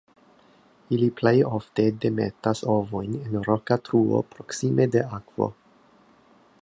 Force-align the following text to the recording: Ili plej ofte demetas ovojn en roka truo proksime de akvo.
Ili 0.95 1.09
plej 1.19 1.33
ofte 1.57 1.85
demetas 2.05 2.63
ovojn 2.77 3.13
en 3.19 3.37
roka 3.49 3.77
truo 3.89 4.23
proksime 4.35 4.89
de 4.97 5.05
akvo. 5.21 5.51